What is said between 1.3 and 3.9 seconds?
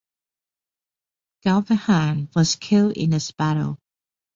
Govardhan was killed in this battle.